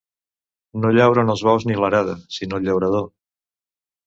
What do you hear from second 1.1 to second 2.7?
els bous ni l'arada, sinó el